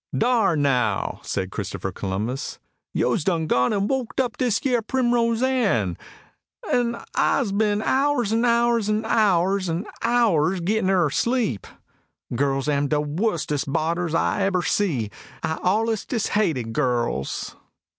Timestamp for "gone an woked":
3.45-4.37